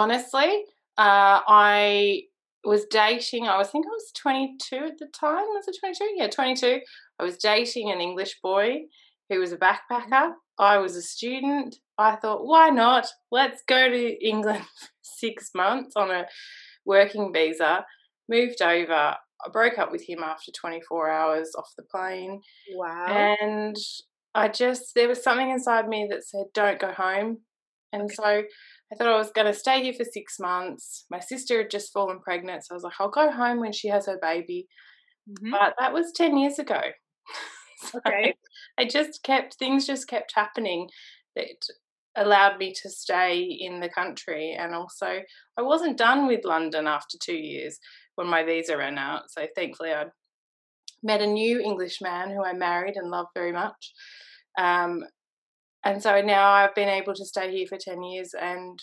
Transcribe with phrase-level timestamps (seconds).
[0.00, 0.64] honestly,
[0.96, 2.22] uh, I
[2.64, 3.46] was dating.
[3.46, 5.44] I was think I was 22 at the time.
[5.48, 6.14] Was it 22?
[6.16, 6.80] Yeah, 22.
[7.18, 8.82] I was dating an English boy
[9.28, 10.32] who was a backpacker.
[10.58, 11.76] I was a student.
[11.98, 13.06] I thought, why not?
[13.30, 14.64] Let's go to England
[15.02, 16.26] six months on a
[16.84, 17.84] working visa.
[18.28, 19.16] Moved over.
[19.42, 22.40] I broke up with him after 24 hours off the plane.
[22.74, 23.36] Wow.
[23.40, 23.76] And
[24.34, 27.38] I just, there was something inside me that said, don't go home.
[27.92, 28.14] And okay.
[28.14, 28.42] so
[28.92, 31.04] I thought I was going to stay here for six months.
[31.10, 32.64] My sister had just fallen pregnant.
[32.64, 34.66] So I was like, I'll go home when she has her baby.
[35.28, 35.50] Mm-hmm.
[35.50, 36.80] But that was 10 years ago.
[37.78, 38.34] so okay.
[38.78, 40.88] I just kept, things just kept happening
[41.36, 41.46] that
[42.16, 44.56] allowed me to stay in the country.
[44.58, 45.20] And also,
[45.56, 47.78] I wasn't done with London after two years
[48.16, 49.30] when my visa ran out.
[49.30, 50.10] So thankfully, I'd
[51.02, 53.92] met a new English man who I married and loved very much.
[54.58, 55.04] Um,
[55.84, 58.78] and so now I've been able to stay here for 10 years and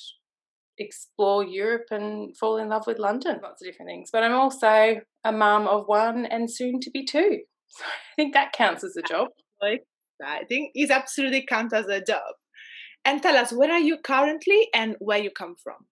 [0.79, 4.09] explore Europe and fall in love with London, lots of different things.
[4.11, 7.39] But I'm also a mum of one and soon to be two.
[7.69, 9.27] So I think that counts as a job.
[10.23, 12.35] I think it absolutely counts as a job.
[13.03, 15.85] And tell us, where are you currently and where you come from?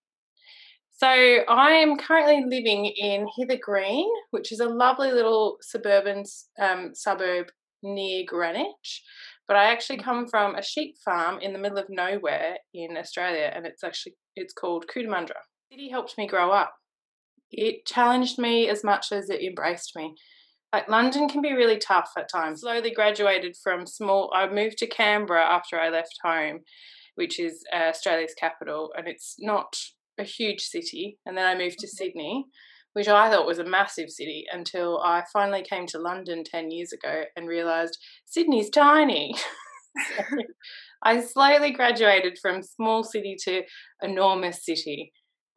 [0.93, 6.23] So I am currently living in Hither Green, which is a lovely little suburban
[6.57, 7.47] um, suburb
[7.83, 9.03] near Greenwich.
[9.47, 13.51] But I actually come from a sheep farm in the middle of nowhere in Australia,
[13.53, 15.41] and it's actually it's called Cootamundra.
[15.71, 16.73] City helped me grow up.
[17.51, 20.15] It challenged me as much as it embraced me.
[20.73, 22.61] Like London can be really tough at times.
[22.61, 24.31] Slowly graduated from small.
[24.35, 26.61] I moved to Canberra after I left home,
[27.15, 29.75] which is uh, Australia's capital, and it's not
[30.17, 31.17] a huge city.
[31.25, 32.45] And then I moved to Sydney,
[32.95, 36.93] which I thought was a massive city until I finally came to London 10 years
[36.93, 39.35] ago and realized Sydney's tiny.
[41.03, 43.63] I slowly graduated from small city to
[44.01, 45.11] enormous city.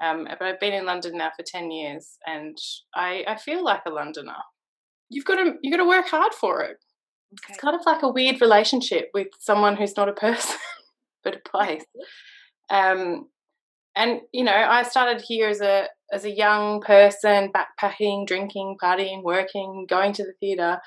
[0.05, 2.59] Um, but I've been in London now for 10 years and
[2.97, 4.43] I, I feel like a Londoner.
[5.09, 6.79] You've got to you've got to work hard for it.
[7.35, 7.53] Okay.
[7.53, 10.57] It's kind of like a weird relationship with someone who's not a person
[11.25, 11.85] but a place.
[12.69, 13.29] Um,
[13.99, 19.25] and you know, I started here as a as a young person, backpacking, drinking, partying,
[19.25, 20.79] working, going to the theatre,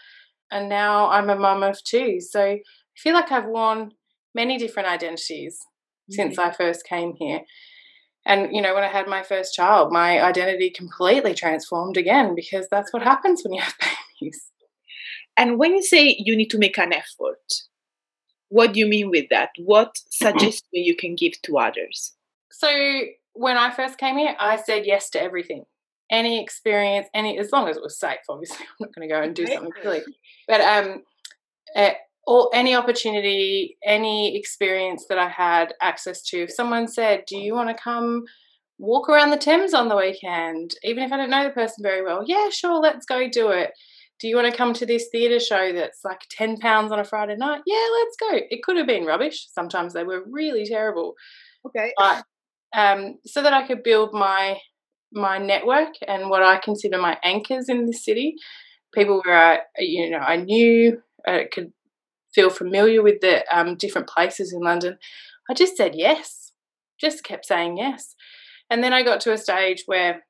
[0.49, 2.21] and now I'm a mum of two.
[2.21, 2.61] So I
[2.95, 3.91] feel like I've worn
[4.33, 6.15] many different identities mm-hmm.
[6.15, 7.41] since I first came here.
[8.25, 12.67] And you know, when I had my first child, my identity completely transformed again because
[12.71, 13.75] that's what happens when you have
[14.21, 14.51] babies.
[15.35, 17.63] And when you say you need to make an effort,
[18.47, 19.49] what do you mean with that?
[19.57, 22.13] What suggestion you can give to others?
[22.51, 23.01] So
[23.33, 25.63] when I first came here, I said yes to everything.
[26.09, 28.19] Any experience, any as long as it was safe.
[28.29, 30.01] Obviously, I'm not going to go and do something silly.
[30.47, 31.03] But um,
[31.75, 31.91] uh,
[32.25, 36.43] all any opportunity, any experience that I had access to.
[36.43, 38.23] If someone said, "Do you want to come
[38.77, 42.03] walk around the Thames on the weekend?" Even if I don't know the person very
[42.03, 43.71] well, yeah, sure, let's go do it.
[44.19, 47.05] Do you want to come to this theatre show that's like ten pounds on a
[47.05, 47.61] Friday night?
[47.65, 48.45] Yeah, let's go.
[48.49, 49.47] It could have been rubbish.
[49.51, 51.15] Sometimes they were really terrible.
[51.65, 51.93] Okay.
[51.97, 52.23] But
[52.73, 54.57] um, so that I could build my
[55.13, 58.35] my network and what I consider my anchors in the city.
[58.93, 61.73] People where I, you know, I knew, I could
[62.33, 64.97] feel familiar with the um, different places in London.
[65.49, 66.53] I just said yes,
[66.99, 68.15] just kept saying yes.
[68.69, 70.23] And then I got to a stage where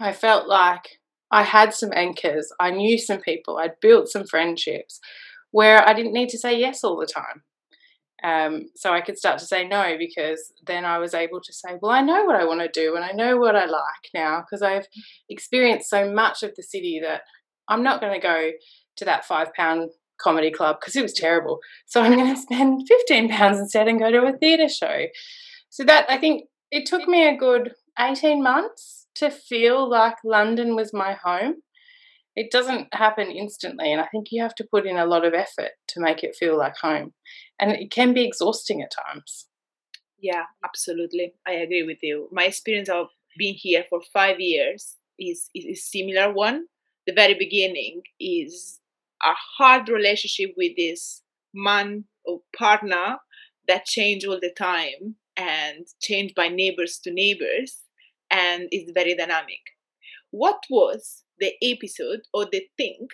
[0.00, 1.00] I felt like
[1.30, 5.00] I had some anchors, I knew some people, I'd built some friendships
[5.50, 7.42] where I didn't need to say yes all the time.
[8.24, 11.76] Um, so I could start to say no because then I was able to say,
[11.80, 14.40] well, I know what I want to do and I know what I like now
[14.40, 14.86] because I've
[15.28, 17.22] experienced so much of the city that
[17.68, 18.52] I'm not going to go
[18.96, 21.58] to that five pound comedy club because it was terrible.
[21.86, 25.06] So I'm going to spend 15 pounds instead and go to a theatre show.
[25.68, 30.74] So that I think it took me a good 18 months to feel like London
[30.74, 31.56] was my home
[32.36, 35.34] it doesn't happen instantly and i think you have to put in a lot of
[35.34, 37.12] effort to make it feel like home
[37.58, 39.46] and it can be exhausting at times.
[40.18, 41.34] Yeah absolutely.
[41.46, 42.28] I agree with you.
[42.32, 46.66] My experience of being here for five years is, is similar one.
[47.06, 48.80] The very beginning is
[49.22, 51.22] a hard relationship with this
[51.54, 53.18] man or partner
[53.68, 57.82] that change all the time and change by neighbors to neighbors
[58.30, 59.60] and is very dynamic.
[60.30, 63.08] What was the episode or the thing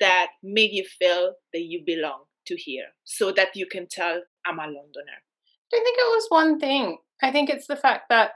[0.00, 4.58] that made you feel that you belong to here so that you can tell I'm
[4.58, 5.22] a Londoner?
[5.72, 6.98] I think it was one thing.
[7.22, 8.32] I think it's the fact that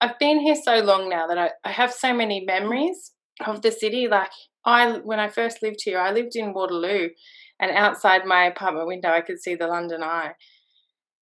[0.00, 3.12] I've been here so long now that I, I have so many memories
[3.44, 4.08] of the city.
[4.08, 4.30] Like
[4.64, 7.08] I when I first lived here, I lived in Waterloo
[7.58, 10.32] and outside my apartment window I could see the London Eye.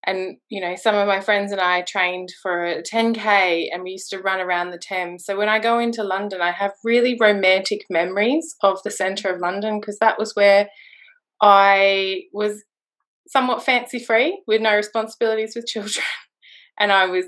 [0.06, 3.90] And, you know, some of my friends and I trained for a 10K and we
[3.92, 5.24] used to run around the Thames.
[5.24, 9.40] So when I go into London, I have really romantic memories of the centre of
[9.40, 10.68] London because that was where
[11.42, 12.62] I was
[13.26, 16.06] somewhat fancy free with no responsibilities with children.
[16.78, 17.26] and I was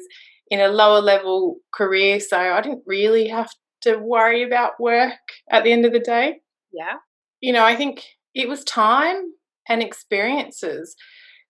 [0.50, 2.20] in a lower level career.
[2.20, 3.50] So I didn't really have
[3.82, 5.18] to worry about work
[5.50, 6.40] at the end of the day.
[6.72, 6.96] Yeah.
[7.40, 9.32] You know, I think it was time
[9.68, 10.96] and experiences.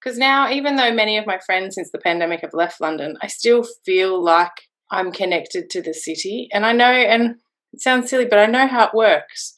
[0.03, 3.27] Because now, even though many of my friends since the pandemic have left London, I
[3.27, 4.53] still feel like
[4.91, 6.49] I'm connected to the city.
[6.53, 7.37] And I know, and
[7.73, 9.55] it sounds silly, but I know how it works.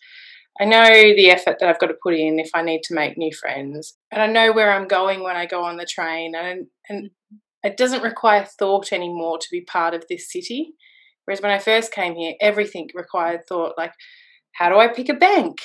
[0.61, 3.17] I know the effort that I've got to put in if I need to make
[3.17, 3.97] new friends.
[4.11, 6.35] And I know where I'm going when I go on the train.
[6.35, 7.37] And, and mm-hmm.
[7.63, 10.75] it doesn't require thought anymore to be part of this city.
[11.25, 13.93] Whereas when I first came here, everything required thought like,
[14.55, 15.59] how do I pick a bank?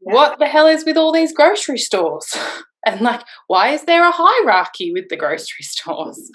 [0.00, 0.14] Yeah.
[0.14, 2.34] What the hell is with all these grocery stores?
[2.84, 6.30] and like, why is there a hierarchy with the grocery stores?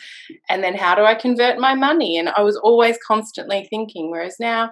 [0.49, 2.17] And then how do I convert my money?
[2.17, 4.71] And I was always constantly thinking, whereas now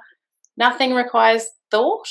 [0.58, 2.08] nothing requires thought.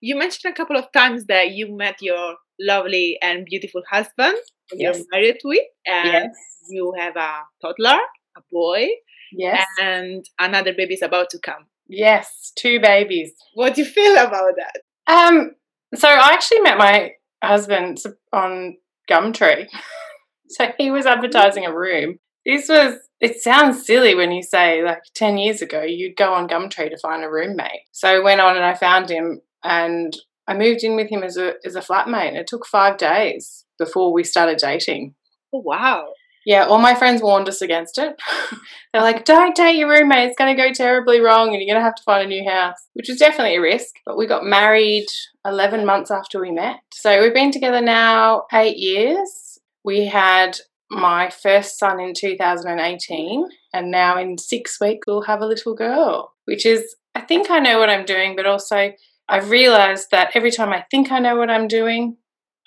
[0.00, 4.36] You mentioned a couple of times that you met your lovely and beautiful husband
[4.72, 4.96] yes.
[4.96, 6.34] you're married with, and yes.
[6.68, 7.98] you have a toddler,
[8.36, 8.88] a boy,
[9.32, 11.66] yes, and another baby is about to come.
[11.88, 13.32] Yes, two babies.
[13.54, 15.12] What do you feel about that?
[15.12, 15.52] Um,
[15.94, 17.12] so I actually met my
[17.42, 17.98] husband
[18.32, 18.76] on
[19.10, 19.66] Gumtree.
[20.48, 22.18] so he was advertising a room.
[22.46, 26.48] This was it sounds silly when you say like 10 years ago you'd go on
[26.48, 27.82] Gumtree to find a roommate.
[27.92, 30.16] So I went on and I found him and
[30.46, 32.34] I moved in with him as a as a flatmate.
[32.34, 35.14] It took 5 days before we started dating.
[35.52, 36.12] Oh wow.
[36.46, 38.20] Yeah, all my friends warned us against it.
[38.92, 41.80] They're like, don't date your roommate, it's going to go terribly wrong and you're going
[41.80, 43.96] to have to find a new house, which was definitely a risk.
[44.06, 45.06] But we got married
[45.44, 46.80] 11 months after we met.
[46.92, 49.58] So we've been together now eight years.
[49.84, 50.58] We had
[50.90, 56.32] my first son in 2018, and now in six weeks we'll have a little girl,
[56.46, 58.92] which is, I think I know what I'm doing, but also
[59.28, 62.16] I've realized that every time I think I know what I'm doing,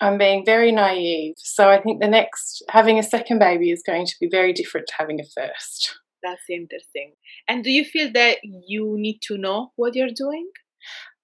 [0.00, 1.34] I'm being very naive.
[1.36, 4.86] So I think the next, having a second baby is going to be very different
[4.88, 5.98] to having a first.
[6.22, 7.12] That's interesting.
[7.48, 10.48] And do you feel that you need to know what you're doing?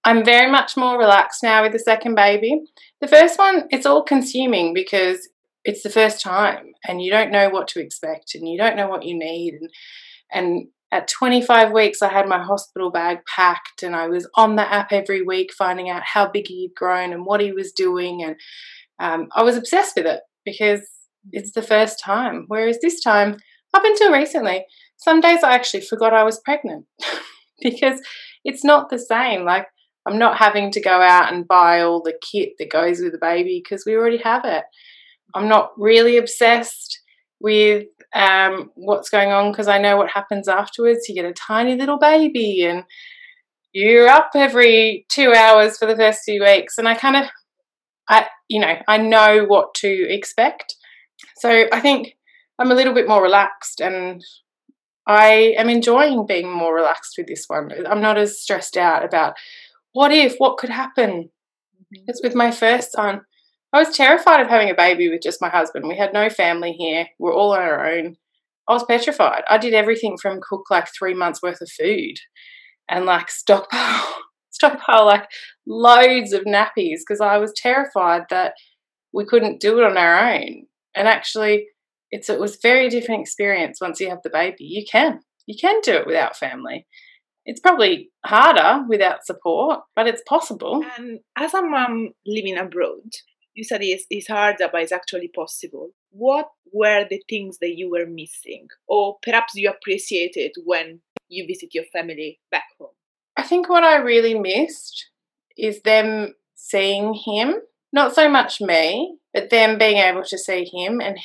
[0.04, 2.62] I'm very much more relaxed now with the second baby.
[3.00, 5.28] The first one, it's all consuming because
[5.64, 8.88] it's the first time and you don't know what to expect and you don't know
[8.88, 9.58] what you need.
[9.60, 9.70] And,
[10.32, 14.72] and at 25 weeks, I had my hospital bag packed and I was on the
[14.72, 18.22] app every week finding out how big he'd grown and what he was doing.
[18.22, 18.36] And
[18.98, 20.80] um, I was obsessed with it because
[21.32, 22.44] it's the first time.
[22.48, 23.36] Whereas this time,
[23.72, 24.64] up until recently,
[24.96, 26.86] some days I actually forgot I was pregnant
[27.62, 28.00] because
[28.44, 29.44] it's not the same.
[29.44, 29.66] Like,
[30.06, 33.18] I'm not having to go out and buy all the kit that goes with the
[33.18, 34.64] baby because we already have it.
[35.34, 36.99] I'm not really obsessed
[37.40, 41.08] with um, what's going on because I know what happens afterwards.
[41.08, 42.84] You get a tiny little baby and
[43.72, 46.76] you're up every two hours for the first few weeks.
[46.76, 47.24] And I kind of,
[48.08, 50.74] I, you know, I know what to expect.
[51.36, 52.16] So I think
[52.58, 54.22] I'm a little bit more relaxed and
[55.06, 57.70] I am enjoying being more relaxed with this one.
[57.86, 59.34] I'm not as stressed out about
[59.92, 61.30] what if, what could happen.
[62.06, 63.22] It's with my first son.
[63.72, 65.86] I was terrified of having a baby with just my husband.
[65.86, 67.06] We had no family here.
[67.18, 68.16] We're all on our own.
[68.68, 69.42] I was petrified.
[69.48, 72.16] I did everything from cook like three months worth of food
[72.88, 74.06] and like stockpile,
[74.50, 75.28] stockpile like
[75.66, 78.54] loads of nappies because I was terrified that
[79.12, 80.66] we couldn't do it on our own.
[80.94, 81.66] And actually,
[82.10, 84.64] it's it was very different experience once you have the baby.
[84.64, 86.86] You can you can do it without family.
[87.44, 90.84] It's probably harder without support, but it's possible.
[90.98, 93.10] And as a mom living abroad,
[93.54, 95.90] you said it's, it's harder, but it's actually possible.
[96.10, 101.74] What were the things that you were missing, or perhaps you appreciated when you visit
[101.74, 102.90] your family back home?
[103.36, 105.10] I think what I really missed
[105.56, 107.54] is them seeing him,
[107.92, 111.18] not so much me, but them being able to see him and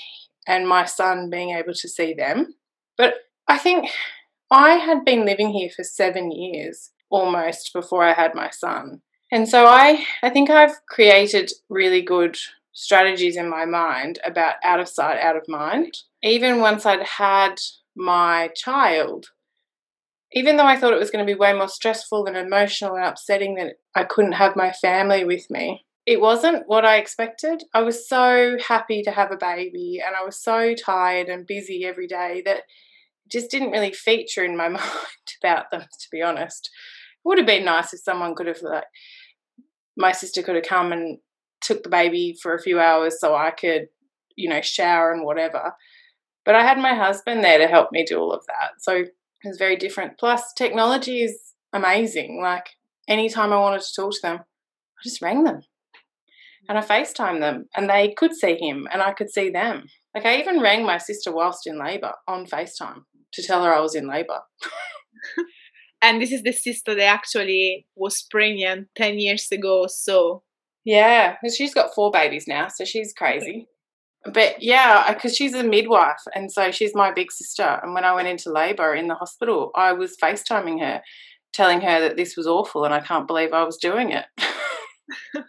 [0.48, 2.56] and my son being able to see them.
[2.98, 3.16] But
[3.48, 3.90] I think
[4.52, 9.02] I had been living here for 7 years almost before I had my son.
[9.36, 12.38] And so I, I think I've created really good
[12.72, 15.98] strategies in my mind about out of sight, out of mind.
[16.24, 17.56] Even once I'd had
[17.98, 19.26] my child,
[20.32, 23.04] even though I thought it was going to be way more stressful and emotional and
[23.04, 27.62] upsetting that I couldn't have my family with me, it wasn't what I expected.
[27.74, 31.84] I was so happy to have a baby and I was so tired and busy
[31.84, 32.64] every day that it
[33.34, 36.70] just didn't really feature in my mind about them, to be honest.
[37.26, 38.86] It would have been nice if someone could have like
[39.98, 41.20] my sister could have come and
[41.62, 43.88] took the baby for a few hours so I could,
[44.36, 45.74] you know, shower and whatever.
[46.44, 48.74] But I had my husband there to help me do all of that.
[48.80, 49.10] So it
[49.44, 50.18] was very different.
[50.20, 51.40] Plus, technology is
[51.74, 52.40] amazing.
[52.42, 52.68] Like,
[53.08, 55.62] anytime I wanted to talk to them, I just rang them
[56.68, 59.88] and I FaceTime them and they could see him and I could see them.
[60.14, 63.82] Like, I even rang my sister whilst in labour on FaceTime to tell her I
[63.82, 64.42] was in labour.
[66.06, 70.44] and this is the sister that actually was pregnant 10 years ago so.
[70.84, 73.68] Yeah she's got four babies now so she's crazy.
[74.32, 77.80] But yeah because she's a midwife and so she's my big sister.
[77.82, 81.02] And when i went into labor in the hospital i was facetiming her
[81.54, 84.26] telling her that this was awful and i can't believe i was doing it.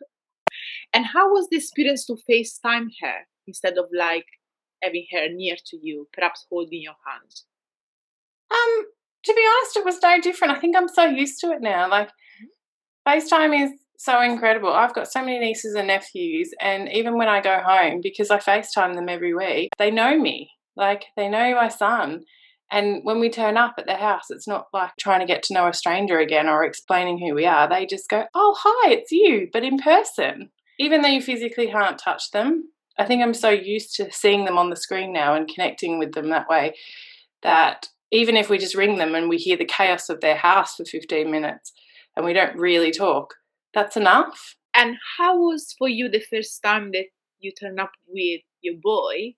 [0.96, 4.24] And how was the experience to facetime her instead of like
[4.82, 7.42] having her near to you perhaps holding your hand?
[8.50, 8.86] Um
[9.26, 10.56] to be honest, it was no different.
[10.56, 11.90] I think I'm so used to it now.
[11.90, 13.08] Like, mm-hmm.
[13.08, 14.72] FaceTime is so incredible.
[14.72, 18.38] I've got so many nieces and nephews, and even when I go home, because I
[18.38, 20.50] FaceTime them every week, they know me.
[20.76, 22.24] Like, they know my son.
[22.70, 25.54] And when we turn up at their house, it's not like trying to get to
[25.54, 27.68] know a stranger again or explaining who we are.
[27.68, 30.50] They just go, Oh, hi, it's you, but in person.
[30.78, 32.64] Even though you physically can't touch them,
[32.98, 36.12] I think I'm so used to seeing them on the screen now and connecting with
[36.12, 36.74] them that way
[37.42, 40.76] that even if we just ring them and we hear the chaos of their house
[40.76, 41.72] for 15 minutes
[42.16, 43.34] and we don't really talk,
[43.74, 44.56] that's enough.
[44.74, 47.06] And how was for you the first time that
[47.38, 49.34] you turned up with your boy?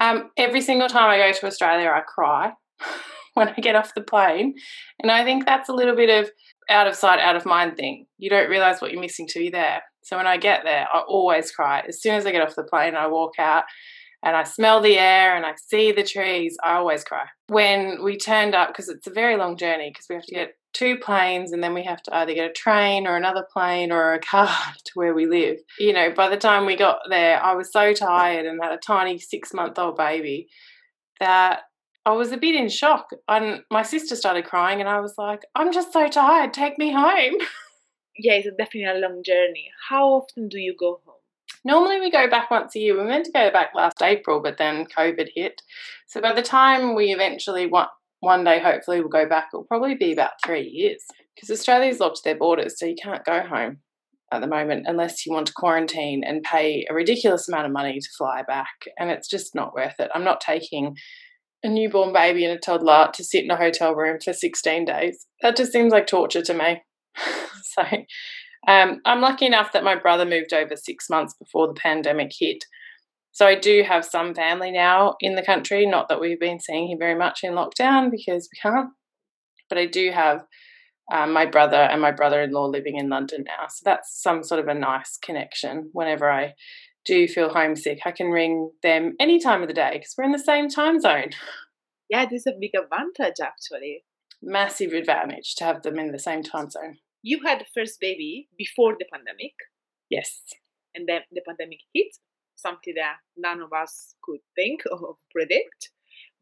[0.00, 2.52] Um, every single time I go to Australia, I cry
[3.34, 4.54] when I get off the plane.
[5.00, 6.30] And I think that's a little bit of
[6.68, 8.06] out of sight, out of mind thing.
[8.18, 9.82] You don't realize what you're missing till you're there.
[10.02, 11.82] So when I get there, I always cry.
[11.86, 13.64] As soon as I get off the plane, I walk out
[14.24, 17.26] and I smell the air and I see the trees, I always cry.
[17.48, 20.54] When we turned up, because it's a very long journey, because we have to get
[20.72, 24.14] two planes and then we have to either get a train or another plane or
[24.14, 24.48] a car
[24.84, 25.58] to where we live.
[25.78, 28.78] You know, by the time we got there, I was so tired and had a
[28.78, 30.48] tiny six month old baby
[31.20, 31.60] that
[32.06, 33.10] I was a bit in shock.
[33.28, 36.92] And my sister started crying and I was like, I'm just so tired, take me
[36.92, 37.34] home.
[38.16, 39.72] Yeah, it's definitely a long journey.
[39.88, 41.00] How often do you go?
[41.64, 42.98] Normally we go back once a year.
[42.98, 45.62] We meant to go back last April, but then COVID hit.
[46.06, 47.88] So by the time we eventually want
[48.20, 51.02] one day hopefully we'll go back, it'll probably be about three years.
[51.34, 53.78] Because Australia's locked their borders, so you can't go home
[54.32, 57.98] at the moment unless you want to quarantine and pay a ridiculous amount of money
[57.98, 58.86] to fly back.
[58.98, 60.10] And it's just not worth it.
[60.14, 60.96] I'm not taking
[61.62, 65.26] a newborn baby and a toddler to sit in a hotel room for 16 days.
[65.42, 66.82] That just seems like torture to me.
[67.62, 67.82] so
[68.66, 72.64] um, I'm lucky enough that my brother moved over six months before the pandemic hit.
[73.32, 75.86] So I do have some family now in the country.
[75.86, 78.90] Not that we've been seeing him very much in lockdown because we can't,
[79.68, 80.44] but I do have
[81.12, 83.66] um, my brother and my brother-in-law living in London now.
[83.68, 85.90] So that's some sort of a nice connection.
[85.92, 86.54] Whenever I
[87.04, 90.32] do feel homesick, I can ring them any time of the day because we're in
[90.32, 91.30] the same time zone.
[92.08, 94.04] Yeah, this is a big advantage actually.
[94.40, 98.48] Massive advantage to have them in the same time zone you had the first baby
[98.56, 99.54] before the pandemic.
[100.10, 100.42] Yes.
[100.94, 102.18] And then the pandemic hit,
[102.54, 105.90] something that none of us could think or predict.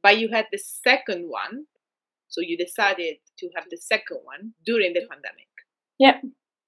[0.03, 1.67] But you had the second one.
[2.29, 5.49] So you decided to have the second one during the pandemic.
[5.99, 6.19] Yeah.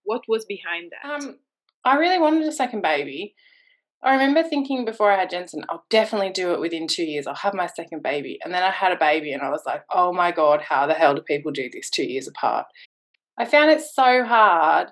[0.05, 1.11] What was behind that?
[1.11, 1.39] Um,
[1.85, 3.35] I really wanted a second baby.
[4.03, 7.27] I remember thinking before I had Jensen, I'll definitely do it within two years.
[7.27, 8.39] I'll have my second baby.
[8.45, 10.93] And then I had a baby and I was like, oh my God, how the
[10.93, 12.67] hell do people do this two years apart?
[13.39, 14.89] I found it so hard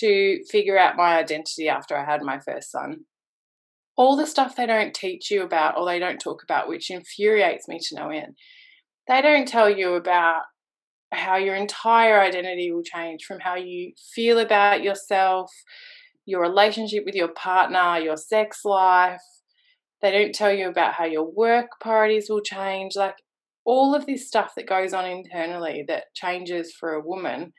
[0.00, 3.04] to figure out my identity after I had my first son.
[3.96, 7.68] All the stuff they don't teach you about or they don't talk about, which infuriates
[7.68, 8.36] me to no end.
[9.06, 10.42] They don't tell you about
[11.12, 15.52] how your entire identity will change from how you feel about yourself,
[16.26, 19.22] your relationship with your partner, your sex life.
[20.02, 22.96] They don't tell you about how your work priorities will change.
[22.96, 23.16] Like
[23.64, 27.52] all of this stuff that goes on internally that changes for a woman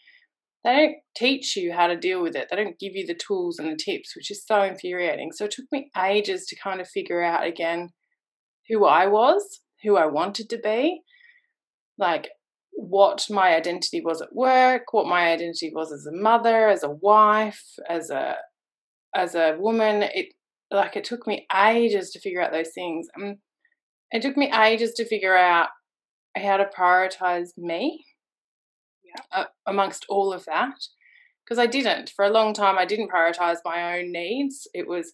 [0.65, 2.47] they don't teach you how to deal with it.
[2.49, 5.31] They don't give you the tools and the tips, which is so infuriating.
[5.31, 7.89] So it took me ages to kind of figure out again
[8.67, 11.01] who I was, who I wanted to be,
[11.99, 12.29] like
[12.71, 16.89] what my identity was at work, what my identity was as a mother, as a
[16.89, 18.35] wife, as a
[19.13, 20.01] as a woman.
[20.01, 20.33] It
[20.71, 23.07] like it took me ages to figure out those things.
[23.21, 23.35] Um,
[24.09, 25.67] it took me ages to figure out
[26.35, 28.03] how to prioritize me
[29.31, 30.75] uh, amongst all of that
[31.43, 32.77] because I didn't for a long time.
[32.77, 34.67] I didn't prioritize my own needs.
[34.73, 35.13] It was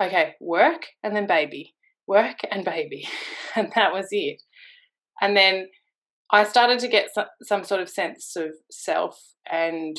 [0.00, 1.74] okay, work and then baby,
[2.06, 3.08] work and baby,
[3.56, 4.42] and that was it.
[5.20, 5.68] And then
[6.32, 9.96] I started to get some, some sort of sense of self and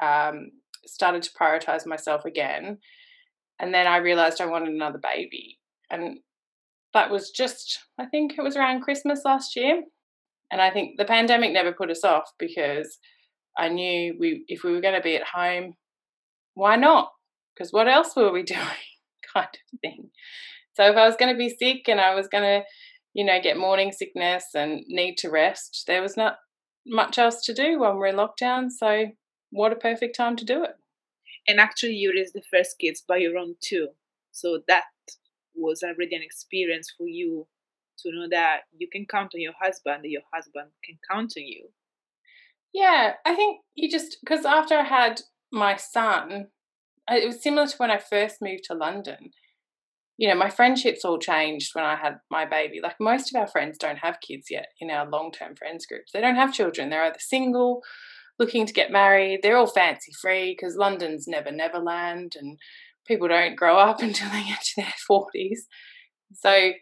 [0.00, 0.50] um,
[0.86, 2.78] started to prioritize myself again.
[3.58, 5.58] And then I realized I wanted another baby.
[5.90, 6.18] And
[6.94, 9.82] that was just, I think it was around Christmas last year.
[10.50, 12.98] And I think the pandemic never put us off because
[13.58, 15.74] I knew we if we were going to be at home,
[16.54, 17.10] why not?
[17.54, 18.60] Because what else were we doing?
[19.32, 20.10] kind of thing.
[20.74, 22.66] So if I was going to be sick and I was going to,
[23.14, 26.36] you know, get morning sickness and need to rest, there was not
[26.86, 28.70] much else to do when we're in lockdown.
[28.70, 29.06] So
[29.50, 30.72] what a perfect time to do it.
[31.46, 33.88] And actually, you raised the first kids by your own too.
[34.32, 34.84] So that
[35.54, 37.48] was already an experience for you
[38.02, 41.68] to know that you can count on your husband, your husband can count on you.
[42.72, 46.48] Yeah, I think you just because after I had my son,
[47.08, 49.30] it was similar to when I first moved to London.
[50.16, 52.80] You know, my friendships all changed when I had my baby.
[52.82, 56.12] Like most of our friends don't have kids yet in our long term friends groups.
[56.12, 56.90] They don't have children.
[56.90, 57.82] They're either single,
[58.38, 59.40] looking to get married.
[59.42, 62.58] They're all fancy free because London's never Neverland and
[63.06, 65.60] people don't grow up until they get to their 40s.
[66.34, 66.72] So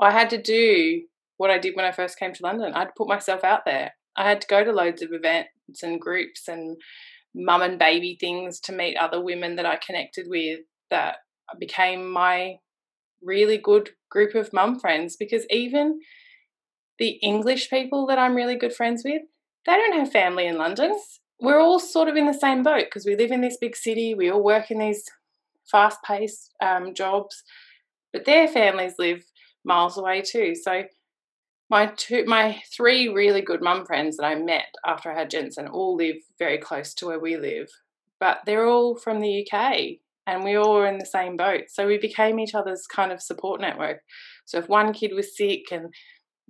[0.00, 1.02] I had to do
[1.36, 2.72] what I did when I first came to London.
[2.74, 3.92] I'd put myself out there.
[4.16, 6.76] I had to go to loads of events and groups and
[7.34, 11.16] mum and baby things to meet other women that I connected with that
[11.58, 12.56] became my
[13.22, 16.00] really good group of mum friends because even
[16.98, 19.22] the English people that I'm really good friends with,
[19.66, 20.98] they don't have family in London.
[21.40, 24.14] We're all sort of in the same boat because we live in this big city,
[24.14, 25.04] we all work in these
[25.70, 27.44] fast paced um, jobs,
[28.12, 29.24] but their families live
[29.68, 30.54] miles away too.
[30.56, 30.82] So
[31.70, 35.68] my two my three really good mum friends that I met after I had Jensen
[35.68, 37.68] all live very close to where we live.
[38.18, 41.64] But they're all from the UK and we all were in the same boat.
[41.68, 44.00] So we became each other's kind of support network.
[44.44, 45.94] So if one kid was sick and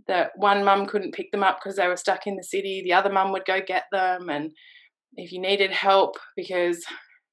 [0.07, 2.95] the one mum couldn't pick them up because they were stuck in the city, the
[2.95, 4.53] other mum would go get them and
[5.17, 6.85] if you needed help because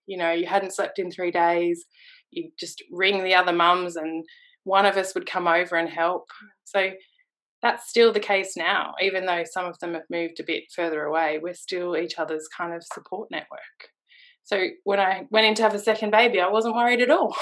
[0.08, 1.86] you know you hadn't slept in 3 days,
[2.32, 4.26] you just ring the other mums and
[4.66, 6.26] one of us would come over and help.
[6.66, 6.92] So
[7.62, 11.04] that's still the case now, even though some of them have moved a bit further
[11.04, 11.40] away.
[11.42, 13.90] We're still each other's kind of support network.
[14.44, 17.36] So when I went in to have a second baby, I wasn't worried at all.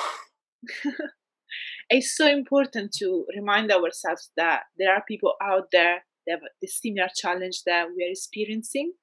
[1.90, 6.68] it's so important to remind ourselves that there are people out there that have the
[6.68, 8.94] similar challenge that we are experiencing.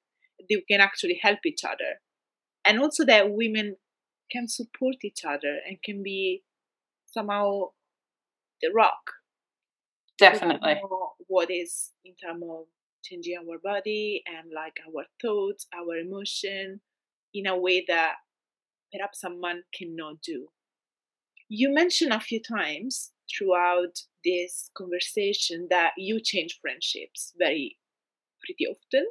[0.49, 1.99] They can actually help each other.
[2.65, 3.75] And also that women
[4.31, 6.43] can support each other and can be
[7.05, 7.69] somehow
[8.61, 9.11] the rock.
[10.17, 10.79] Definitely.
[11.27, 12.65] what is in terms of
[13.03, 16.79] changing our body and like our thoughts our emotion
[17.33, 18.15] in a way that
[18.93, 20.47] perhaps someone cannot do.
[21.49, 27.77] You mentioned a few times throughout this conversation that you change friendships very
[28.45, 29.05] pretty often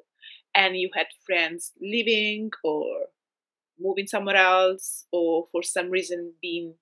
[0.55, 3.07] and you had friends leaving or
[3.79, 6.75] moving somewhere else or for some reason being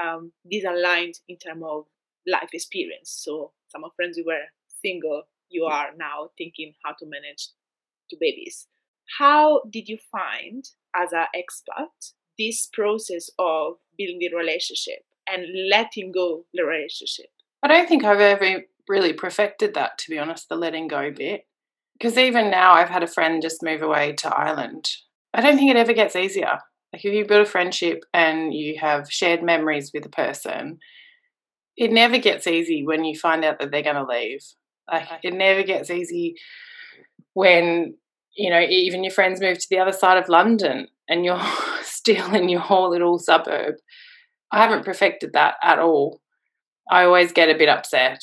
[0.00, 1.86] um, disaligned in terms of
[2.26, 3.10] life experience.
[3.24, 4.44] So some of friends who were
[4.82, 7.48] single, you are now thinking how to manage
[8.10, 8.66] two babies.
[9.18, 10.64] How did you find
[10.96, 11.90] as an expert
[12.38, 17.26] this process of building relationship and letting go the relationship?
[17.62, 21.46] I don't think I've ever really perfected that, to be honest, the letting go bit.
[21.98, 24.90] Because even now, I've had a friend just move away to Ireland.
[25.32, 26.58] I don't think it ever gets easier.
[26.92, 30.78] Like if you build a friendship and you have shared memories with a person,
[31.76, 34.44] it never gets easy when you find out that they're going to leave.
[34.90, 36.36] Like it never gets easy
[37.32, 37.94] when
[38.36, 41.40] you know even your friends move to the other side of London and you're
[41.82, 43.76] still in your whole little suburb.
[44.52, 46.20] I haven't perfected that at all.
[46.90, 48.22] I always get a bit upset.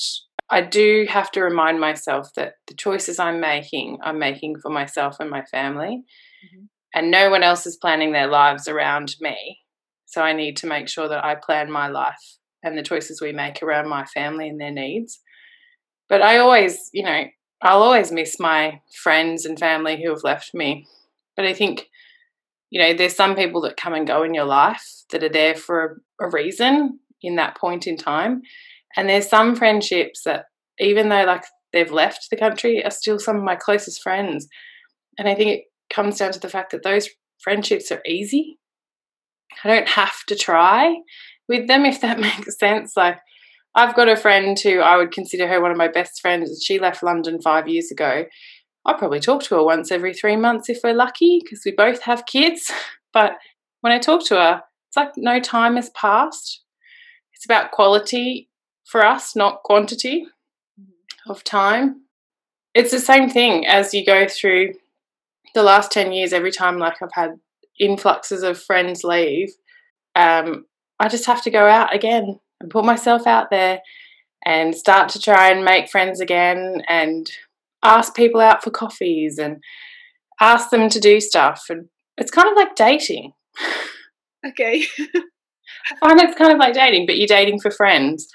[0.50, 5.18] I do have to remind myself that the choices I'm making, I'm making for myself
[5.20, 6.04] and my family.
[6.46, 6.66] Mm-hmm.
[6.94, 9.60] And no one else is planning their lives around me.
[10.06, 13.32] So I need to make sure that I plan my life and the choices we
[13.32, 15.20] make around my family and their needs.
[16.10, 17.24] But I always, you know,
[17.62, 20.88] I'll always miss my friends and family who have left me.
[21.36, 21.88] But I think,
[22.70, 25.56] you know, there's some people that come and go in your life that are there
[25.56, 28.42] for a, a reason in that point in time.
[28.96, 30.46] And there's some friendships that,
[30.80, 34.48] even though like they've left the country, are still some of my closest friends.
[35.18, 38.58] And I think it comes down to the fact that those friendships are easy.
[39.64, 40.96] I don't have to try
[41.52, 42.98] with them, if that makes sense.
[42.98, 43.20] Like,
[43.76, 46.64] I've got a friend who I would consider her one of my best friends.
[46.64, 48.26] She left London five years ago.
[48.86, 52.02] I probably talk to her once every three months if we're lucky because we both
[52.04, 52.72] have kids.
[53.14, 53.34] But
[53.82, 56.64] when I talk to her, it's like no time has passed.
[57.34, 58.50] It's about quality
[58.86, 60.28] for us, not quantity
[61.28, 62.04] of time.
[62.74, 64.76] It's the same thing as you go through
[65.54, 67.32] the last 10 years, every time like I've had
[67.78, 69.50] influxes of friends leave,
[70.16, 70.66] um,
[71.02, 73.82] I just have to go out again and put myself out there
[74.46, 77.30] and start to try and make friends again and
[77.84, 79.64] ask people out for coffees and
[80.40, 81.66] ask them to do stuff.
[81.70, 83.34] And it's kind of like dating.
[84.44, 84.84] Okay.
[84.98, 88.28] I find it's kind of like dating, but you're dating for friends.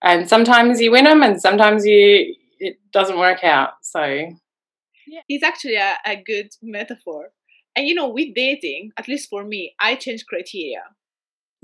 [0.00, 3.70] And sometimes you win them and sometimes you it doesn't work out.
[3.82, 5.22] So yeah.
[5.28, 7.30] it's actually a, a good metaphor.
[7.74, 10.84] And you know, with dating, at least for me, I change criteria.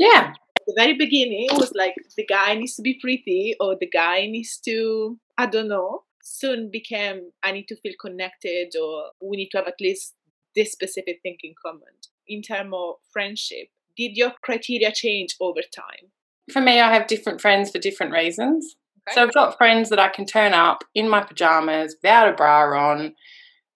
[0.01, 0.33] Yeah.
[0.33, 3.89] At the very beginning, it was like the guy needs to be pretty or the
[3.89, 6.05] guy needs to, I don't know.
[6.23, 10.15] Soon became I need to feel connected or we need to have at least
[10.57, 11.95] this specific thing in common.
[12.27, 16.11] In terms of friendship, did your criteria change over time?
[16.51, 18.77] For me, I have different friends for different reasons.
[19.09, 19.15] Okay.
[19.15, 22.63] So I've got friends that I can turn up in my pajamas without a bra
[22.91, 23.15] on,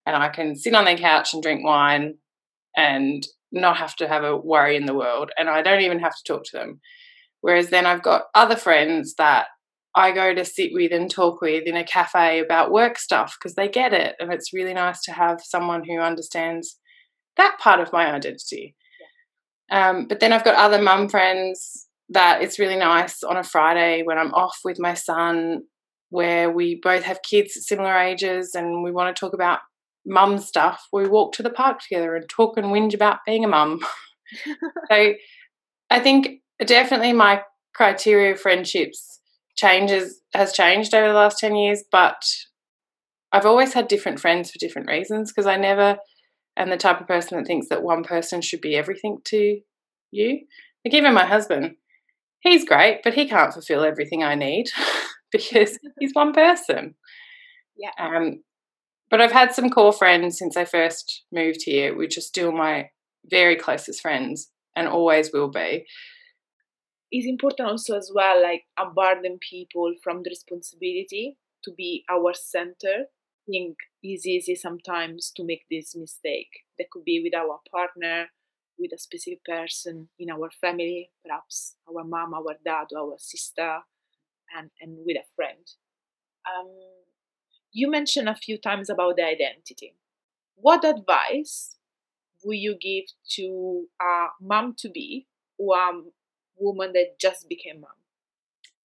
[0.07, 2.17] and I can sit on their couch and drink wine
[2.77, 5.31] and not have to have a worry in the world.
[5.39, 6.81] And I don't even have to talk to them.
[7.41, 9.47] Whereas then I've got other friends that
[9.95, 13.55] I go to sit with and talk with in a cafe about work stuff because
[13.55, 14.17] they get it.
[14.19, 16.79] And it's really nice to have someone who understands
[17.37, 18.75] that part of my identity.
[19.71, 19.91] Yeah.
[19.91, 24.03] Um, but then I've got other mum friends that it's really nice on a Friday
[24.03, 25.63] when I'm off with my son,
[26.11, 29.61] where we both have kids at similar ages and we want to talk about
[30.07, 30.87] mum stuff.
[30.93, 33.81] We walk to the park together and talk and whinge about being a mum.
[34.91, 35.15] so
[35.91, 37.43] I think definitely my
[37.75, 39.21] criteria of friendships
[39.57, 42.25] changes has changed over the last 10 years, but
[43.33, 45.99] I've always had different friends for different reasons because I never
[46.57, 49.61] am the type of person that thinks that one person should be everything to
[50.11, 50.41] you.
[50.85, 51.77] Like even my husband,
[52.41, 54.67] he's great, but he can't fulfill everything I need
[55.33, 56.95] because he's one person.
[57.77, 57.91] Yeah.
[57.99, 58.43] Um,
[59.15, 62.91] but I've had some core friends since I first moved here, which are still my
[63.31, 65.87] very closest friends and always will be.
[67.13, 73.05] It's important also as well, like unburden people from the responsibility to be our center.
[73.07, 76.51] I think it's easy sometimes to make this mistake.
[76.77, 78.31] That could be with our partner,
[78.77, 83.79] with a specific person in our family, perhaps our mom, our dad, our sister,
[84.59, 85.65] and, and with a friend.
[86.51, 87.04] Um,
[87.75, 89.95] you mentioned a few times about the identity.
[90.55, 91.77] What advice
[92.45, 95.27] would you give to a mom to be
[95.59, 95.91] or a
[96.57, 97.91] woman that just became mom?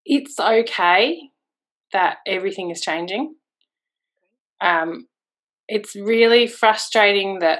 [0.06, 1.30] It's okay
[1.94, 3.36] that everything is changing.
[4.60, 5.08] Um,
[5.68, 7.60] it's really frustrating that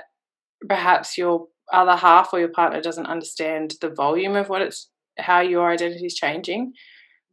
[0.68, 4.90] perhaps your other half or your partner doesn't understand the volume of what it's
[5.20, 6.74] how your identity is changing.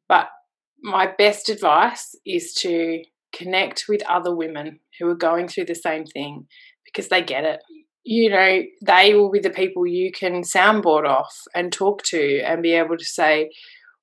[0.07, 0.29] But
[0.83, 6.05] my best advice is to connect with other women who are going through the same
[6.05, 6.47] thing
[6.85, 7.61] because they get it.
[8.05, 12.63] You know, they will be the people you can soundboard off and talk to and
[12.63, 13.51] be able to say,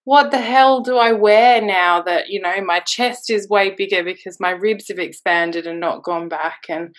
[0.06, 4.04] what the hell do I wear now that, you know, my chest is way bigger
[4.04, 6.64] because my ribs have expanded and not gone back?
[6.68, 6.94] And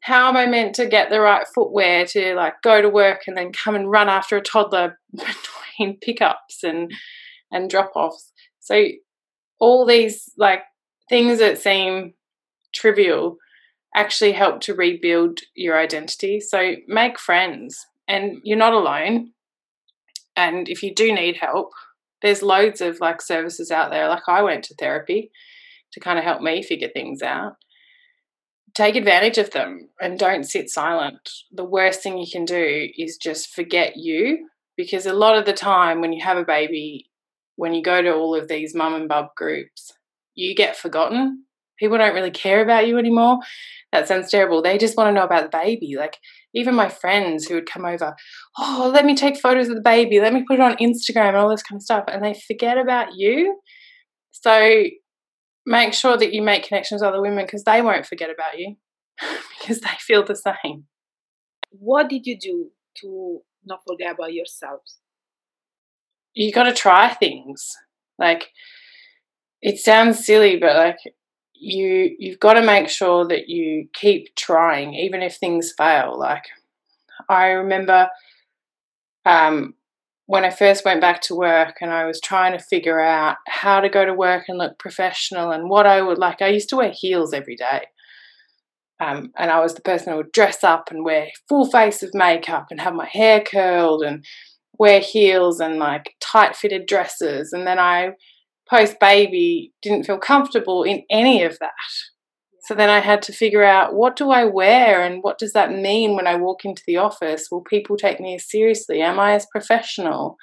[0.00, 3.36] how am I meant to get the right footwear to like go to work and
[3.36, 6.90] then come and run after a toddler between pickups and
[7.52, 8.32] and drop offs?
[8.60, 8.84] So
[9.60, 10.62] all these like
[11.08, 12.14] things that seem
[12.72, 13.38] trivial
[13.94, 16.40] actually help to rebuild your identity.
[16.40, 19.32] So make friends and you're not alone.
[20.36, 21.72] And if you do need help,
[22.22, 24.08] there's loads of like services out there.
[24.08, 25.30] Like I went to therapy
[25.92, 27.56] to kind of help me figure things out.
[28.74, 31.30] Take advantage of them and don't sit silent.
[31.50, 35.52] The worst thing you can do is just forget you because a lot of the
[35.52, 37.10] time when you have a baby,
[37.56, 39.92] when you go to all of these mum and bub groups,
[40.38, 41.44] you get forgotten.
[41.78, 43.38] People don't really care about you anymore.
[43.92, 44.62] That sounds terrible.
[44.62, 45.96] They just want to know about the baby.
[45.96, 46.16] Like
[46.54, 48.14] even my friends who would come over,
[48.56, 51.36] oh, let me take photos of the baby, let me put it on Instagram and
[51.36, 52.04] all this kind of stuff.
[52.06, 53.60] And they forget about you.
[54.30, 54.84] So
[55.66, 58.76] make sure that you make connections with other women because they won't forget about you
[59.58, 60.84] because they feel the same.
[61.70, 64.98] What did you do to not forget about yourselves?
[66.34, 67.72] You got to try things.
[68.18, 68.50] Like
[69.60, 70.98] it sounds silly, but like
[71.54, 76.18] you you've got to make sure that you keep trying even if things fail.
[76.18, 76.44] Like
[77.28, 78.08] i remember
[79.26, 79.74] um,
[80.26, 83.80] when i first went back to work and i was trying to figure out how
[83.80, 86.76] to go to work and look professional and what i would like i used to
[86.76, 87.86] wear heels every day.
[89.00, 92.14] Um, and i was the person who would dress up and wear full face of
[92.14, 94.24] makeup and have my hair curled and
[94.78, 97.52] wear heels and like tight fitted dresses.
[97.52, 98.12] And then i
[98.68, 101.72] post baby didn't feel comfortable in any of that.
[102.62, 105.72] So then I had to figure out what do I wear and what does that
[105.72, 107.48] mean when I walk into the office?
[107.50, 109.00] Will people take me as seriously?
[109.00, 110.36] Am I as professional?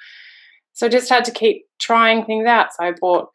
[0.72, 2.72] So I just had to keep trying things out.
[2.72, 3.28] So I bought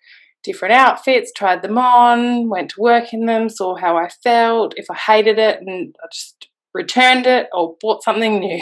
[0.43, 4.87] different outfits, tried them on, went to work in them, saw how I felt, if
[4.91, 8.61] I hated it, and I just returned it or bought something new.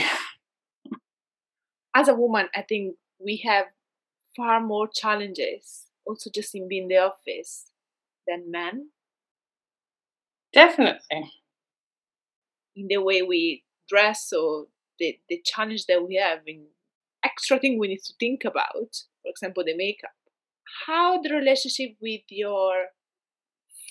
[1.96, 3.65] As a woman, I think we have
[4.38, 7.72] far more challenges also just in being in the office
[8.28, 8.89] than men.
[10.54, 11.32] Definitely.
[12.76, 14.67] In the way we dress or
[15.00, 16.65] the, the challenge that we have in
[17.24, 20.12] extra thing we need to think about, for example, the makeup.
[20.88, 22.88] How the relationship with your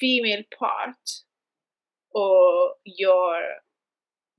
[0.01, 1.23] female part
[2.13, 3.41] or your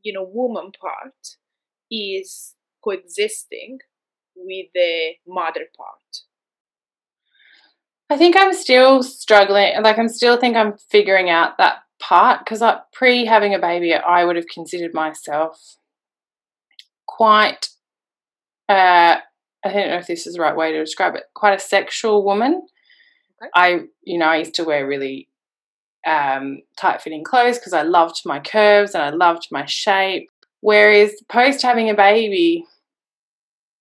[0.03, 1.37] you know woman part
[1.91, 3.79] is coexisting
[4.35, 6.21] with the mother part
[8.09, 12.61] i think i'm still struggling like i'm still think i'm figuring out that part because
[12.61, 15.77] like pre having a baby i would have considered myself
[17.07, 17.69] quite
[18.69, 19.17] uh
[19.63, 22.23] i don't know if this is the right way to describe it quite a sexual
[22.23, 22.61] woman
[23.41, 23.49] okay.
[23.55, 25.29] i you know i used to wear really
[26.05, 30.29] um, tight fitting clothes because I loved my curves and I loved my shape.
[30.61, 32.65] Whereas post having a baby,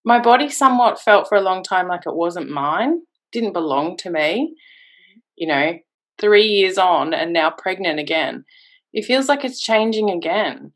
[0.05, 4.11] my body somewhat felt for a long time like it wasn't mine, didn't belong to
[4.11, 4.21] me.
[4.21, 5.19] Mm-hmm.
[5.37, 5.79] You know,
[6.19, 8.45] three years on and now pregnant again,
[8.93, 10.73] it feels like it's changing again.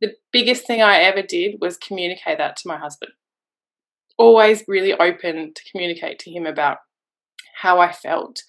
[0.00, 3.12] The biggest thing I ever did was communicate that to my husband.
[4.16, 6.78] Always really open to communicate to him about
[7.60, 8.42] how I felt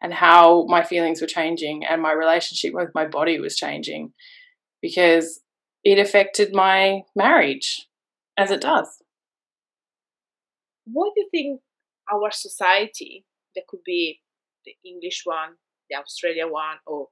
[0.00, 4.12] and how my feelings were changing and my relationship with my body was changing
[4.80, 5.40] because
[5.84, 7.88] it affected my marriage
[8.36, 8.88] as it does.
[10.84, 11.60] What do you think
[12.12, 14.20] our society, that could be
[14.64, 15.56] the English one,
[15.90, 17.08] the Australia one, or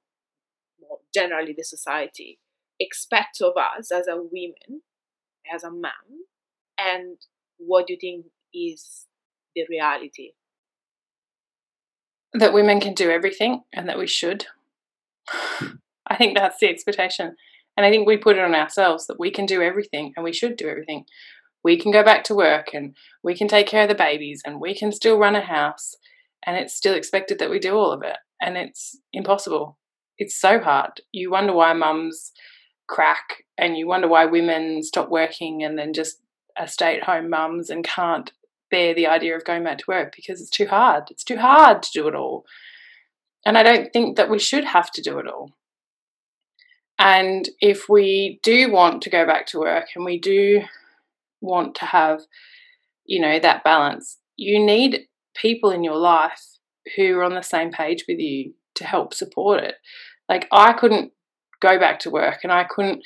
[0.79, 2.39] more generally the society,
[2.79, 4.81] expects of us as a woman,
[5.53, 6.25] as a man,
[6.77, 7.17] and
[7.57, 9.05] what do you think is
[9.55, 10.31] the reality
[12.33, 14.45] that women can do everything and that we should.
[16.07, 17.35] I think that's the expectation.
[17.77, 20.33] And I think we put it on ourselves that we can do everything and we
[20.33, 21.05] should do everything.
[21.63, 24.59] We can go back to work and we can take care of the babies and
[24.59, 25.95] we can still run a house
[26.45, 28.17] and it's still expected that we do all of it.
[28.41, 29.77] And it's impossible.
[30.17, 31.01] It's so hard.
[31.11, 32.31] You wonder why mums
[32.87, 36.17] crack and you wonder why women stop working and then just
[36.57, 38.31] are stay at home mums and can't
[38.69, 41.03] bear the idea of going back to work because it's too hard.
[41.11, 42.45] It's too hard to do it all.
[43.45, 45.51] And I don't think that we should have to do it all.
[46.99, 50.61] And if we do want to go back to work and we do
[51.41, 52.21] want to have,
[53.05, 56.41] you know, that balance, you need people in your life
[56.95, 59.75] who are on the same page with you to help support it.
[60.29, 61.11] Like, I couldn't
[61.59, 63.03] go back to work and I couldn't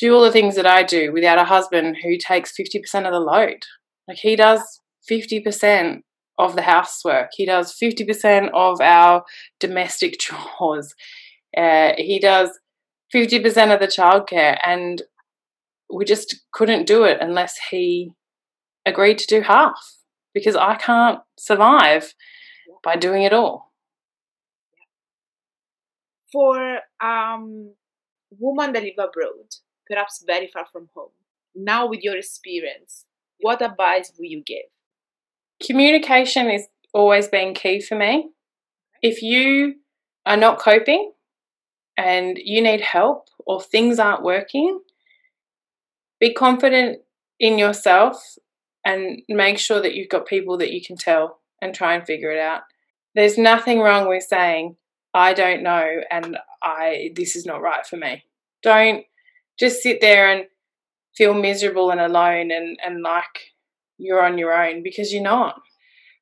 [0.00, 3.20] do all the things that I do without a husband who takes 50% of the
[3.20, 3.64] load.
[4.08, 6.00] Like he does 50%
[6.38, 7.30] of the housework.
[7.32, 9.24] He does 50% of our
[9.60, 10.94] domestic chores.
[11.56, 12.58] Uh, he does
[13.14, 14.58] 50% of the childcare.
[14.64, 15.02] And
[15.92, 18.12] we just couldn't do it unless he
[18.86, 19.78] agreed to do half
[20.32, 22.14] because I can't survive
[22.82, 23.72] by doing it all.
[26.32, 27.74] For um,
[28.38, 29.56] women that live abroad,
[29.88, 31.10] perhaps very far from home,
[31.54, 33.04] now with your experience,
[33.40, 34.70] what advice will you give?
[35.64, 38.30] Communication is always been key for me.
[39.02, 39.74] If you
[40.24, 41.12] are not coping
[41.96, 44.80] and you need help or things aren't working,
[46.20, 46.98] be confident
[47.38, 48.22] in yourself
[48.84, 52.30] and make sure that you've got people that you can tell and try and figure
[52.30, 52.62] it out.
[53.14, 54.76] There's nothing wrong with saying,
[55.12, 58.24] I don't know and I this is not right for me.
[58.62, 59.04] Don't
[59.58, 60.46] just sit there and
[61.16, 63.52] feel miserable and alone and, and like
[63.98, 65.60] you're on your own because you're not.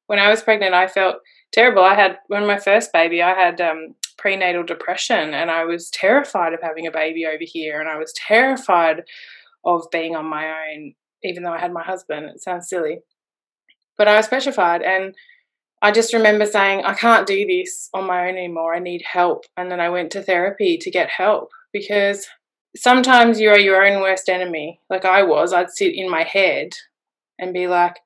[0.06, 1.16] When I was pregnant, I felt
[1.52, 1.82] terrible.
[1.82, 6.54] I had, when my first baby, I had um, prenatal depression and I was terrified
[6.54, 9.02] of having a baby over here and I was terrified
[9.64, 12.26] of being on my own, even though I had my husband.
[12.26, 13.00] It sounds silly.
[13.96, 15.14] But I was petrified and
[15.80, 18.74] I just remember saying, I can't do this on my own anymore.
[18.74, 19.44] I need help.
[19.56, 22.26] And then I went to therapy to get help because
[22.76, 25.52] sometimes you are your own worst enemy, like I was.
[25.52, 26.72] I'd sit in my head
[27.38, 27.96] and be like,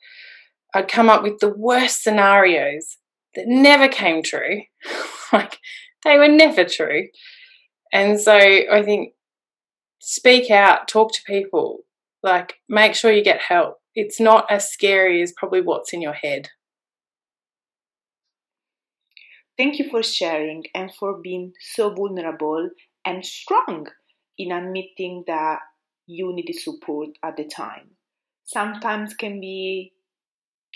[0.74, 2.98] I'd come up with the worst scenarios
[3.34, 4.62] that never came true.
[5.32, 5.58] like,
[6.04, 7.08] they were never true.
[7.92, 9.14] And so I think
[10.04, 11.84] speak out, talk to people,
[12.24, 13.78] like, make sure you get help.
[13.94, 16.48] It's not as scary as probably what's in your head.
[19.56, 22.70] Thank you for sharing and for being so vulnerable
[23.04, 23.86] and strong
[24.36, 25.60] in admitting that
[26.06, 27.90] you needed support at the time.
[28.44, 29.92] Sometimes can be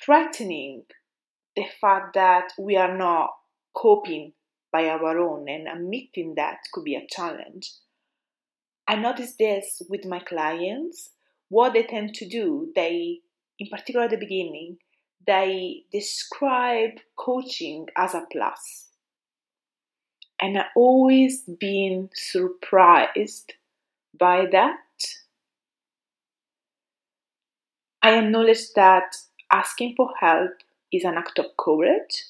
[0.05, 0.85] threatening
[1.57, 3.31] the fact that we are not
[3.75, 4.35] coping
[4.71, 7.73] by our own and admitting that could be a challenge.
[8.89, 11.11] I notice this with my clients.
[11.49, 13.21] What they tend to do, they,
[13.59, 14.79] in particular at the beginning,
[15.27, 18.87] they describe coaching as a plus.
[20.41, 23.55] And I've always been surprised
[24.19, 24.79] by that.
[28.03, 29.17] I acknowledge that
[29.51, 30.53] asking for help
[30.93, 32.25] is an act of courage,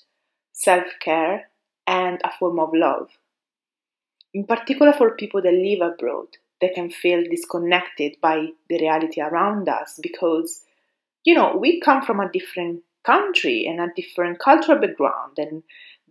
[0.52, 1.50] self care,
[1.86, 3.10] and a form of love.
[4.32, 6.28] In particular, for people that live abroad,
[6.60, 10.62] they can feel disconnected by the reality around us because,
[11.24, 15.62] you know, we come from a different country and a different cultural background and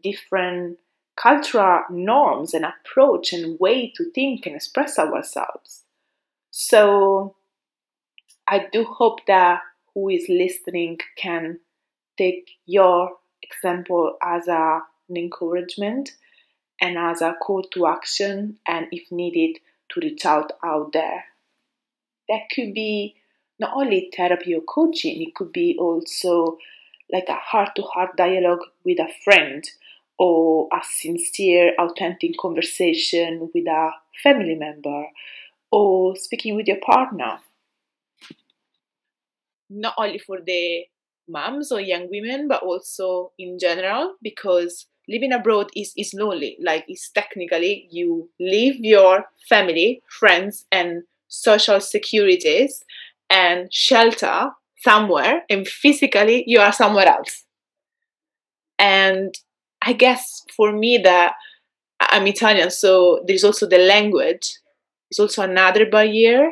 [0.03, 0.77] different
[1.15, 5.83] cultural norms and approach and way to think and express ourselves.
[6.51, 7.35] So
[8.47, 9.61] I do hope that
[9.93, 11.59] who is listening can
[12.17, 16.11] take your example as a, an encouragement
[16.79, 19.57] and as a call to action and if needed
[19.89, 21.25] to reach out out there.
[22.29, 23.15] That could be
[23.59, 26.57] not only therapy or coaching, it could be also
[27.11, 29.63] like a heart to heart dialogue with a friend
[30.17, 33.91] or a sincere, authentic conversation with a
[34.23, 35.05] family member
[35.71, 37.39] or speaking with your partner.
[39.69, 40.85] Not only for the
[41.27, 46.57] moms or young women, but also in general, because living abroad is, is lonely.
[46.63, 52.83] Like, it's technically you leave your family, friends, and social securities
[53.29, 57.45] and shelter somewhere, and physically you are somewhere else.
[58.77, 59.33] And
[59.81, 61.33] I guess for me that
[61.99, 64.57] I'm Italian, so there's also the language.
[65.09, 66.51] It's also another barrier.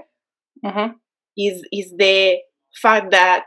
[0.64, 0.94] Mm-hmm.
[1.36, 2.38] Is is the
[2.82, 3.46] fact that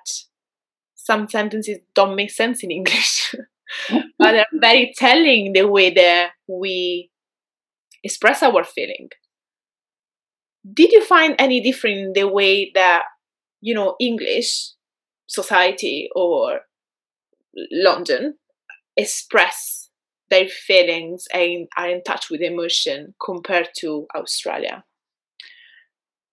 [0.95, 3.35] some sentences don't make sense in English,
[4.19, 7.11] but uh, they're very telling the way that we
[8.03, 9.09] express our feeling.
[10.73, 13.05] Did you find any different in the way that
[13.61, 14.73] you know English
[15.27, 16.61] society or
[17.73, 18.35] London
[18.97, 19.91] express
[20.31, 24.85] their feelings and are in touch with emotion compared to Australia?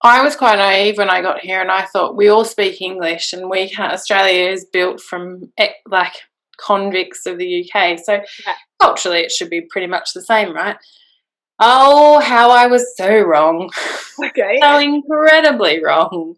[0.06, 3.32] I was quite naive when I got here, and I thought we all speak English,
[3.32, 3.94] and we can't.
[3.94, 6.16] Australia is built from eh, like
[6.58, 8.54] convicts of the UK, so yeah.
[8.82, 10.78] culturally it should be pretty much the same, right?
[11.60, 13.70] Oh, how I was so wrong!
[14.24, 16.36] Okay, so incredibly wrong.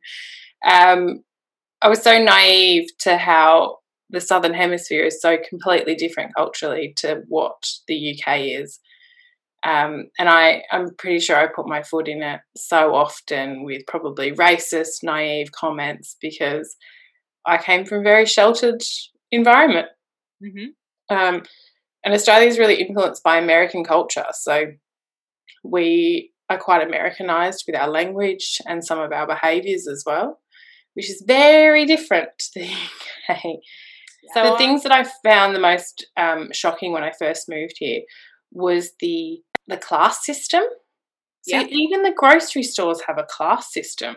[0.65, 1.25] Um,
[1.81, 7.23] I was so naive to how the southern hemisphere is so completely different culturally to
[7.27, 8.79] what the UK is.
[9.63, 13.87] Um, and I, I'm pretty sure I put my foot in it so often with
[13.87, 16.75] probably racist, naive comments because
[17.45, 18.81] I came from a very sheltered
[19.31, 19.87] environment.
[20.43, 21.15] Mm-hmm.
[21.15, 21.43] Um,
[22.03, 24.25] and Australia is really influenced by American culture.
[24.33, 24.73] So
[25.63, 30.39] we are quite Americanized with our language and some of our behaviors as well,
[30.93, 32.71] which is very different to the
[33.29, 33.43] UK.
[34.33, 38.01] So the things that I found the most um, shocking when I first moved here
[38.51, 40.63] was the the class system.
[41.41, 41.67] So yep.
[41.69, 44.15] even the grocery stores have a class system.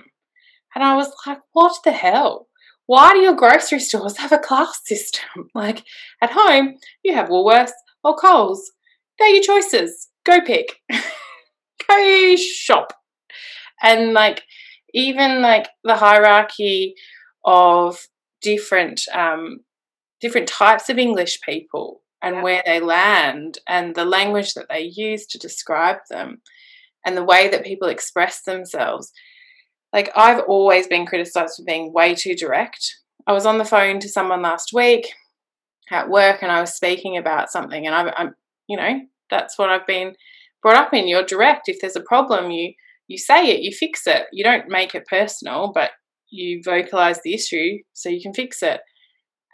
[0.74, 2.47] And I was like, what the hell?
[2.88, 5.50] Why do your grocery stores have a class system?
[5.54, 5.84] Like
[6.22, 7.72] at home, you have Woolworths
[8.02, 8.72] or Coles.
[9.18, 10.08] They're your choices.
[10.24, 10.80] Go pick.
[11.88, 12.94] Go shop.
[13.82, 14.42] And like
[14.94, 16.94] even like the hierarchy
[17.44, 17.98] of
[18.40, 19.58] different um,
[20.22, 22.42] different types of English people and yeah.
[22.42, 26.40] where they land and the language that they use to describe them
[27.04, 29.12] and the way that people express themselves.
[29.92, 32.96] Like, I've always been criticized for being way too direct.
[33.26, 35.12] I was on the phone to someone last week
[35.90, 38.34] at work and I was speaking about something, and I'm, I'm
[38.66, 40.14] you know, that's what I've been
[40.62, 41.08] brought up in.
[41.08, 41.68] You're direct.
[41.68, 42.74] If there's a problem, you
[43.08, 44.26] you say it, you fix it.
[44.32, 45.92] You don't make it personal, but
[46.30, 48.80] you vocalize the issue so you can fix it.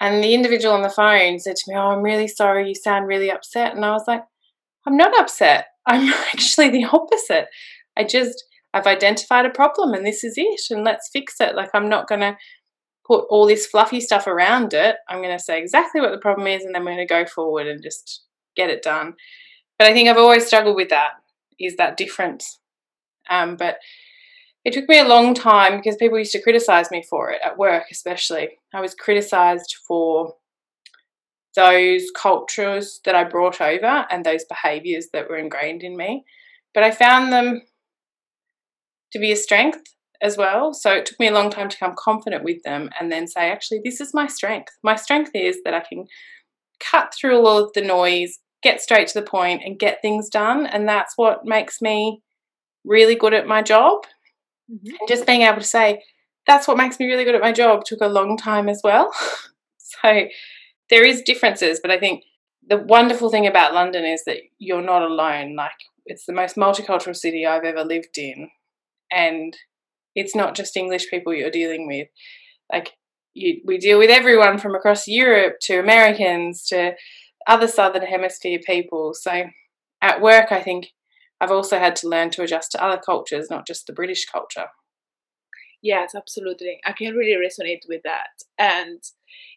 [0.01, 3.07] And the individual on the phone said to me, Oh, I'm really sorry, you sound
[3.07, 3.75] really upset.
[3.75, 4.23] And I was like,
[4.87, 5.67] I'm not upset.
[5.87, 7.47] I'm actually the opposite.
[7.97, 8.45] I just,
[8.75, 11.55] I've identified a problem and this is it, and let's fix it.
[11.55, 12.37] Like, I'm not going to
[13.07, 14.97] put all this fluffy stuff around it.
[15.09, 17.25] I'm going to say exactly what the problem is, and then we're going to go
[17.25, 18.25] forward and just
[18.57, 19.15] get it done.
[19.79, 21.13] But I think I've always struggled with that,
[21.59, 22.59] is that difference.
[23.31, 23.79] Um, but
[24.65, 27.59] it took me a long time because people used to criticize me for it at
[27.59, 28.49] work, especially.
[28.75, 30.35] I was criticized for
[31.55, 36.25] those cultures that I brought over and those behaviors that were ingrained in me.
[36.73, 37.63] But I found them
[39.15, 40.75] to be a strength as well.
[40.75, 43.51] So it took me a long time to become confident with them and then say,
[43.51, 44.73] actually, this is my strength.
[44.83, 46.07] My strength is that I can
[46.81, 50.67] cut through all of the noise, get straight to the point, and get things done.
[50.67, 52.23] And that's what makes me
[52.85, 54.01] really good at my job.
[54.71, 54.97] Mm-hmm.
[54.99, 56.03] And just being able to say,
[56.47, 59.13] that's what makes me really good at my job took a long time as well.
[59.79, 60.25] so
[60.91, 62.25] there is differences, but I think
[62.67, 65.55] the wonderful thing about London is that you're not alone.
[65.55, 65.73] Like
[66.07, 68.51] it's the most multicultural city I've ever lived in.
[69.15, 69.57] And
[70.15, 72.09] it's not just English people you're dealing with.
[72.73, 72.93] Like
[73.35, 76.95] you, we deal with everyone from across Europe to Americans to
[77.47, 79.13] other Southern Hemisphere people.
[79.15, 79.45] So
[80.01, 80.89] at work, I think
[81.41, 84.67] I've also had to learn to adjust to other cultures, not just the British culture.
[85.83, 86.79] Yes, absolutely.
[86.87, 88.31] I can really resonate with that.
[88.59, 89.03] And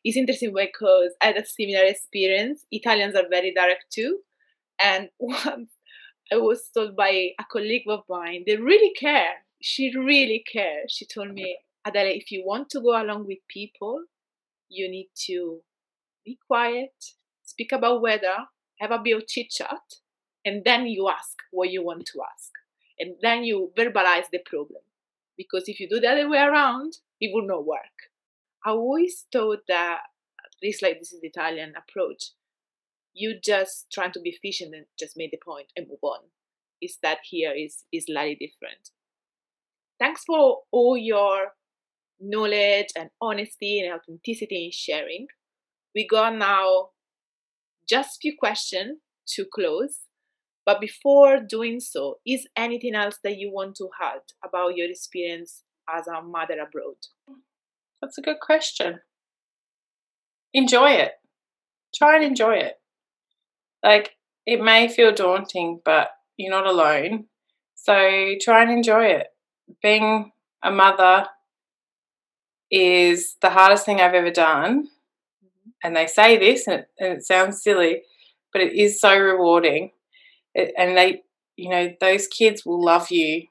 [0.03, 2.65] it's interesting because I had a similar experience.
[2.71, 4.19] Italians are very direct too.
[4.83, 5.71] And once
[6.31, 9.35] I was told by a colleague of mine, they really care.
[9.61, 10.91] She really cares.
[10.91, 14.03] She told me, Adele, if you want to go along with people,
[14.69, 15.61] you need to
[16.25, 16.93] be quiet,
[17.43, 18.35] speak about weather,
[18.79, 19.81] have a bit of chit chat,
[20.45, 22.51] and then you ask what you want to ask.
[22.99, 24.81] And then you verbalize the problem
[25.37, 28.11] because if you do the other way around, it will not work.
[28.65, 29.99] I always thought that,
[30.39, 32.31] at least like this is the Italian approach,
[33.13, 36.19] you just trying to be efficient and just make the point and move on.
[36.81, 38.91] Is that here is is slightly different.
[39.99, 41.53] Thanks for all your
[42.19, 45.27] knowledge and honesty and authenticity in sharing.
[45.95, 46.89] We got now
[47.87, 48.99] just few questions
[49.35, 49.99] to close.
[50.65, 55.63] But before doing so, is anything else that you want to add about your experience
[55.89, 56.97] as a mother abroad?
[58.01, 58.99] That's a good question.
[60.53, 61.13] Enjoy it.
[61.95, 62.73] Try and enjoy it.
[63.81, 64.11] Like,
[64.45, 67.25] it may feel daunting, but you're not alone.
[67.75, 69.27] So try and enjoy it.
[69.81, 70.31] Being
[70.63, 71.27] a mother
[72.71, 74.87] is the hardest thing I've ever done.
[75.43, 75.69] Mm-hmm.
[75.83, 78.01] And they say this, and it, and it sounds silly,
[78.51, 79.91] but it is so rewarding
[80.77, 81.23] and they
[81.55, 83.43] you know those kids will love you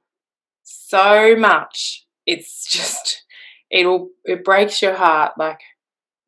[0.62, 3.24] so much it's just
[3.70, 5.60] it'll it breaks your heart like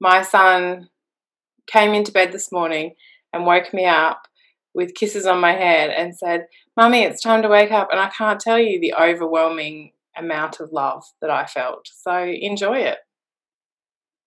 [0.00, 0.88] my son
[1.66, 2.94] came into bed this morning
[3.32, 4.22] and woke me up
[4.78, 8.08] with kisses on my head and said mummy it's time to wake up and i
[8.08, 12.98] can't tell you the overwhelming amount of love that i felt so enjoy it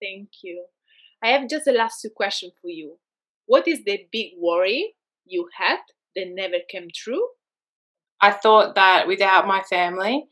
[0.02, 0.66] thank you
[1.24, 2.97] i have just a last two questions for you
[3.47, 4.93] what is the big worry
[5.26, 5.80] you had
[6.16, 7.28] that never came true?
[8.22, 10.26] I thought that without my family,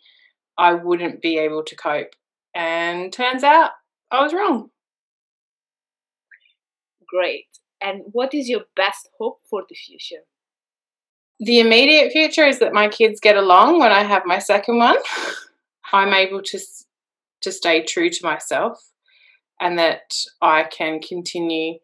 [0.58, 2.14] I wouldn't be able to cope.
[2.54, 3.72] And turns out
[4.12, 4.70] I was wrong.
[7.08, 7.48] Great.
[7.82, 10.24] And what is your best hope for the future?
[11.40, 14.98] The immediate future is that my kids get along when I have my second one.
[15.94, 16.60] I'm able to
[17.42, 18.92] to stay true to myself
[19.62, 21.80] and that I can continue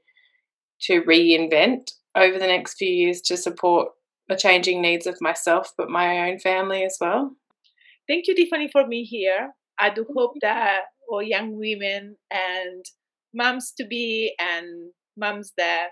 [0.81, 3.89] to reinvent over the next few years to support
[4.27, 7.35] the changing needs of myself, but my own family as well.
[8.07, 9.51] Thank you, Tiffany, for being here.
[9.79, 12.85] I do hope that all young women and
[13.33, 15.89] moms to be and moms that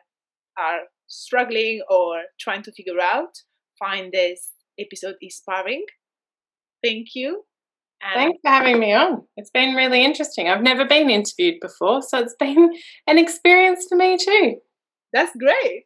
[0.58, 3.30] are struggling or trying to figure out
[3.80, 5.86] find this episode inspiring.
[6.84, 7.44] Thank you.
[8.02, 9.24] And Thanks for having me on.
[9.38, 10.50] It's been really interesting.
[10.50, 12.72] I've never been interviewed before, so it's been
[13.08, 14.56] an experience for me too.
[15.14, 15.86] That's great.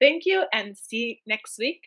[0.00, 1.80] Thank you and see you next week.